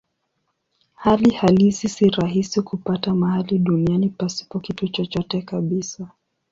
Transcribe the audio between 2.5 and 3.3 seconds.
kupata